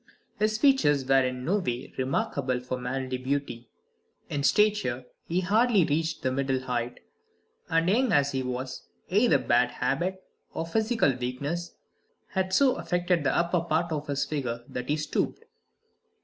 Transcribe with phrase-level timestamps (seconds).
[0.39, 3.69] His features were in no way remarkable for manly beauty.
[4.31, 7.01] In stature, he hardly reached the middle height;
[7.69, 10.23] and young as he was, either bad habit
[10.55, 11.75] or physical weakness
[12.29, 15.43] had so affected the upper part of his figure that he stooped.